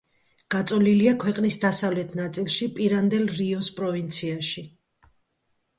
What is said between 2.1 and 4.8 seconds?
ნაწილში, პინარ-დელ-რიოს პროვინციაში.